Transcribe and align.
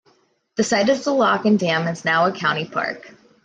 The 0.55 0.63
site 0.63 0.89
of 0.89 1.03
the 1.03 1.13
lock 1.13 1.45
and 1.45 1.59
dam 1.59 1.87
is 1.87 2.03
now 2.03 2.25
a 2.25 2.31
county 2.31 2.65
park. 2.65 3.13